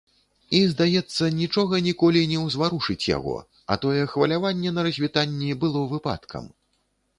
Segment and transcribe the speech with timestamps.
[0.59, 3.37] І, здаецца, нічога ніколі не ўзварушыць яго,
[3.75, 6.53] а тое хваляванне на развітанні было выпадкам.